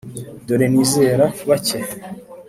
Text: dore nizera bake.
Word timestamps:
dore 0.47 0.65
nizera 0.71 1.25
bake. 1.49 1.79